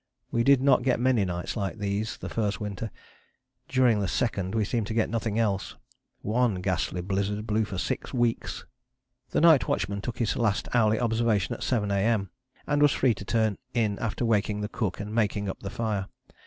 [0.31, 2.89] We did not get many nights like these the first winter;
[3.67, 5.75] during the second we seemed to get nothing else.
[6.23, 8.65] One ghastly blizzard blew for six weeks.
[9.29, 12.31] The night watchman took his last hourly observation at 7 A.M.,
[12.65, 16.07] and was free to turn in after waking the cook and making up the fire.